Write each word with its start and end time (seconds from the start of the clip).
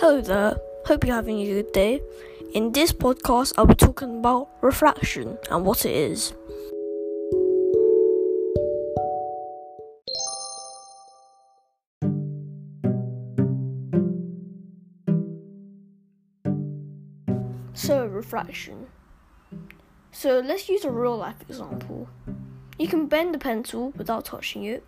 Hello 0.00 0.18
there, 0.22 0.54
uh, 0.54 0.58
hope 0.86 1.04
you're 1.04 1.14
having 1.14 1.40
a 1.40 1.44
good 1.44 1.72
day. 1.72 2.00
In 2.54 2.72
this 2.72 2.90
podcast, 2.90 3.52
I'll 3.58 3.66
be 3.66 3.74
talking 3.74 4.20
about 4.20 4.48
refraction 4.62 5.36
and 5.50 5.62
what 5.62 5.84
it 5.84 5.94
is. 5.94 6.32
So, 17.74 18.06
refraction. 18.06 18.86
So, 20.12 20.40
let's 20.40 20.70
use 20.70 20.86
a 20.86 20.90
real 20.90 21.18
life 21.18 21.42
example. 21.46 22.08
You 22.78 22.88
can 22.88 23.06
bend 23.06 23.34
a 23.34 23.38
pencil 23.38 23.92
without 23.98 24.24
touching 24.24 24.64
it, 24.64 24.82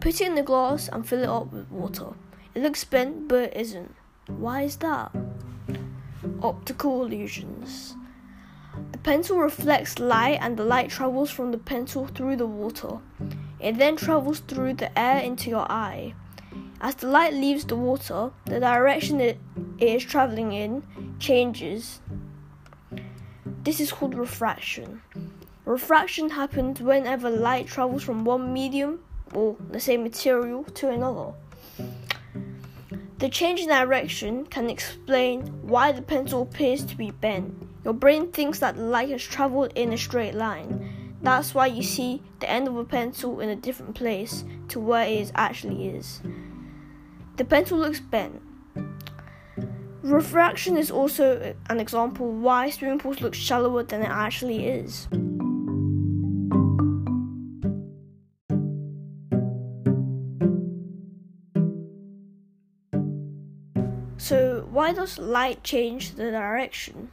put 0.00 0.20
it 0.20 0.26
in 0.26 0.34
the 0.34 0.42
glass, 0.42 0.90
and 0.92 1.08
fill 1.08 1.22
it 1.22 1.28
up 1.30 1.50
with 1.50 1.70
water. 1.70 2.08
It 2.54 2.62
looks 2.62 2.84
bent, 2.84 3.28
but 3.28 3.44
it 3.44 3.56
isn't. 3.56 3.94
Why 4.26 4.62
is 4.62 4.76
that? 4.76 5.10
Optical 6.42 7.04
illusions. 7.04 7.96
The 8.92 8.98
pencil 8.98 9.38
reflects 9.38 9.98
light, 9.98 10.38
and 10.40 10.56
the 10.56 10.64
light 10.64 10.90
travels 10.90 11.30
from 11.30 11.50
the 11.50 11.58
pencil 11.58 12.06
through 12.06 12.36
the 12.36 12.46
water. 12.46 12.98
It 13.58 13.78
then 13.78 13.96
travels 13.96 14.40
through 14.40 14.74
the 14.74 14.96
air 14.98 15.18
into 15.18 15.50
your 15.50 15.70
eye. 15.70 16.14
As 16.80 16.94
the 16.96 17.08
light 17.08 17.34
leaves 17.34 17.64
the 17.64 17.76
water, 17.76 18.30
the 18.44 18.60
direction 18.60 19.20
it 19.20 19.38
is 19.78 20.04
traveling 20.04 20.52
in 20.52 20.82
changes. 21.18 22.00
This 23.64 23.80
is 23.80 23.92
called 23.92 24.14
refraction. 24.14 25.02
Refraction 25.64 26.30
happens 26.30 26.80
whenever 26.80 27.30
light 27.30 27.68
travels 27.68 28.02
from 28.02 28.24
one 28.24 28.52
medium 28.52 29.00
or 29.32 29.56
the 29.70 29.78
same 29.78 30.02
material 30.02 30.64
to 30.64 30.90
another. 30.90 31.32
The 33.22 33.28
change 33.28 33.60
in 33.60 33.68
direction 33.68 34.46
can 34.46 34.68
explain 34.68 35.42
why 35.62 35.92
the 35.92 36.02
pencil 36.02 36.42
appears 36.42 36.84
to 36.86 36.96
be 36.96 37.12
bent. 37.12 37.54
Your 37.84 37.94
brain 37.94 38.32
thinks 38.32 38.58
that 38.58 38.74
the 38.74 38.82
light 38.82 39.10
has 39.10 39.22
traveled 39.22 39.70
in 39.76 39.92
a 39.92 39.96
straight 39.96 40.34
line. 40.34 41.16
That's 41.22 41.54
why 41.54 41.66
you 41.66 41.84
see 41.84 42.20
the 42.40 42.50
end 42.50 42.66
of 42.66 42.76
a 42.76 42.84
pencil 42.84 43.38
in 43.38 43.48
a 43.48 43.54
different 43.54 43.94
place 43.94 44.44
to 44.70 44.80
where 44.80 45.06
it 45.06 45.30
actually 45.36 45.86
is. 45.90 46.20
The 47.36 47.44
pencil 47.44 47.78
looks 47.78 48.00
bent. 48.00 48.42
Refraction 50.02 50.76
is 50.76 50.90
also 50.90 51.54
an 51.70 51.78
example 51.78 52.28
why 52.28 52.70
swimming 52.70 52.98
pools 52.98 53.20
look 53.20 53.34
shallower 53.34 53.84
than 53.84 54.02
it 54.02 54.10
actually 54.10 54.66
is. 54.66 55.06
So, 64.22 64.68
why 64.70 64.92
does 64.92 65.18
light 65.18 65.64
change 65.64 66.12
the 66.12 66.30
direction? 66.30 67.10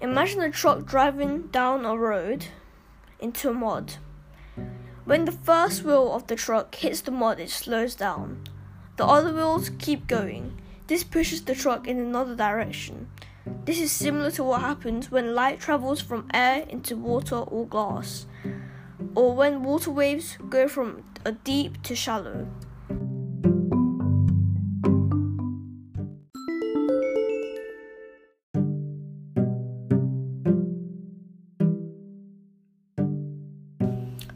Imagine 0.00 0.42
a 0.42 0.50
truck 0.52 0.86
driving 0.86 1.48
down 1.48 1.84
a 1.84 1.98
road 1.98 2.46
into 3.18 3.50
a 3.50 3.52
mud. 3.52 3.94
When 5.04 5.24
the 5.24 5.32
first 5.32 5.82
wheel 5.82 6.12
of 6.12 6.28
the 6.28 6.36
truck 6.36 6.72
hits 6.72 7.00
the 7.00 7.10
mud, 7.10 7.40
it 7.40 7.50
slows 7.50 7.96
down. 7.96 8.44
The 8.96 9.04
other 9.04 9.34
wheels 9.34 9.72
keep 9.80 10.06
going. 10.06 10.60
This 10.86 11.02
pushes 11.02 11.42
the 11.42 11.56
truck 11.56 11.88
in 11.88 11.98
another 11.98 12.36
direction. 12.36 13.10
This 13.64 13.80
is 13.80 13.90
similar 13.90 14.30
to 14.30 14.44
what 14.44 14.60
happens 14.60 15.10
when 15.10 15.34
light 15.34 15.58
travels 15.58 16.00
from 16.00 16.30
air 16.32 16.64
into 16.68 16.96
water 16.96 17.38
or 17.38 17.66
glass, 17.66 18.26
or 19.16 19.34
when 19.34 19.64
water 19.64 19.90
waves 19.90 20.38
go 20.48 20.68
from 20.68 21.02
a 21.24 21.32
deep 21.32 21.82
to 21.82 21.96
shallow. 21.96 22.46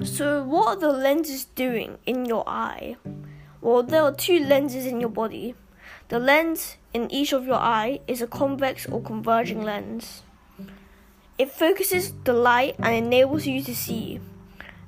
So, 0.05 0.45
what 0.45 0.69
are 0.69 0.77
the 0.77 0.93
lenses 0.93 1.45
doing 1.45 1.99
in 2.07 2.25
your 2.25 2.49
eye? 2.49 2.97
Well, 3.61 3.83
there 3.83 4.03
are 4.03 4.15
two 4.15 4.39
lenses 4.39 4.87
in 4.87 5.01
your 5.01 5.11
body. 5.11 5.57
The 6.07 6.21
lens 6.21 6.77
in 6.95 7.11
each 7.11 7.33
of 7.33 7.47
your 7.47 7.57
eye 7.57 7.99
is 8.07 8.23
a 8.23 8.29
convex 8.29 8.87
or 8.87 9.03
converging 9.03 9.65
lens. 9.65 10.23
It 11.37 11.51
focuses 11.51 12.13
the 12.23 12.33
light 12.33 12.77
and 12.79 12.95
enables 12.95 13.47
you 13.47 13.61
to 13.65 13.75
see. 13.75 14.21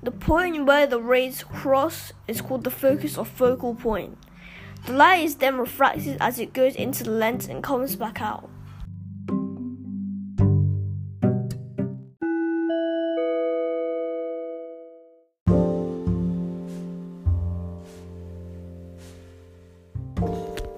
The 0.00 0.12
point 0.12 0.64
where 0.64 0.86
the 0.86 1.00
rays 1.00 1.42
cross 1.42 2.12
is 2.28 2.40
called 2.40 2.62
the 2.62 2.70
focus 2.70 3.18
or 3.18 3.24
focal 3.24 3.74
point. 3.74 4.16
The 4.86 4.92
light 4.92 5.24
is 5.24 5.36
then 5.36 5.58
refracted 5.58 6.18
as 6.20 6.38
it 6.38 6.52
goes 6.52 6.76
into 6.76 7.02
the 7.02 7.10
lens 7.10 7.48
and 7.48 7.64
comes 7.64 7.96
back 7.96 8.22
out. 8.22 8.48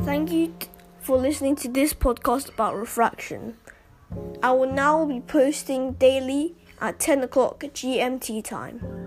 Thank 0.05 0.33
you 0.33 0.53
for 1.01 1.17
listening 1.17 1.55
to 1.57 1.69
this 1.69 1.95
podcast 1.95 2.49
about 2.49 2.77
refraction. 2.77 3.57
I 4.43 4.51
will 4.51 4.71
now 4.71 5.07
be 5.07 5.21
posting 5.21 5.93
daily 5.93 6.57
at 6.81 6.99
10 6.99 7.23
o'clock 7.23 7.61
GMT 7.61 8.43
time. 8.43 9.02